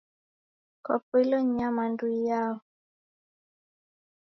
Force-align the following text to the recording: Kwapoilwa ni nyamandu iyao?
Kwapoilwa 0.83 1.37
ni 1.41 1.51
nyamandu 1.57 2.05
iyao? 2.17 2.57